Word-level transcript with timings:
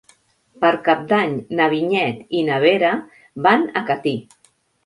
Per 0.63 0.71
Cap 0.87 1.03
d'Any 1.11 1.35
na 1.59 1.67
Vinyet 1.75 2.35
i 2.39 2.43
na 2.49 2.57
Vera 2.67 2.93
van 3.49 3.71
a 3.83 3.89
Catí. 3.93 4.19